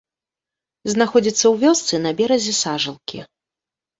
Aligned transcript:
Знаходзіцца 0.93 1.41
ў 1.41 1.51
вёсцы 1.65 1.95
на 2.05 2.11
беразе 2.21 2.53
сажалкі. 2.63 3.19